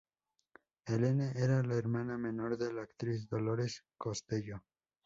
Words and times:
Helene 0.87 1.31
era 1.35 1.61
la 1.61 1.75
hermana 1.75 2.17
menor 2.17 2.57
de 2.57 2.73
la 2.73 2.81
actriz 2.81 3.29
Dolores 3.29 3.83
Costello. 3.99 4.63